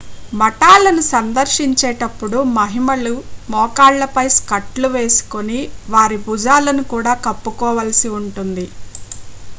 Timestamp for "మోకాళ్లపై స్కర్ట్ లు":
3.49-4.91